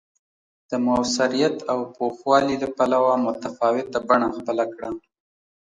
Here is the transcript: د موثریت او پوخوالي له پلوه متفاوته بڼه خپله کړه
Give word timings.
د 0.69 0.71
موثریت 0.85 1.55
او 1.71 1.79
پوخوالي 1.95 2.55
له 2.63 2.69
پلوه 2.77 3.13
متفاوته 3.25 3.99
بڼه 4.07 4.27
خپله 4.37 4.65
کړه 4.73 4.89